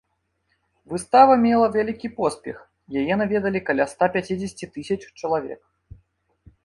[0.93, 2.57] Выстава мела вялікі поспех,
[3.01, 5.61] яе наведалі каля ста пяцідзесяці тысяч чалавек.